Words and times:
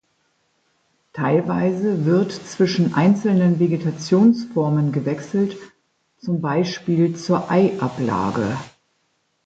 Teilweise 1.13 2.05
wird 2.05 2.31
zwischen 2.31 2.95
einzelnen 2.95 3.59
Vegetationsformen 3.59 4.91
gewechselt, 4.91 5.55
zum 6.17 6.41
Beispiel 6.41 7.15
zur 7.15 7.51
Eiablage. 7.51 8.57